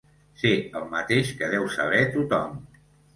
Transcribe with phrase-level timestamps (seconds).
[0.43, 2.57] Sé el mateix que deu saber tothom.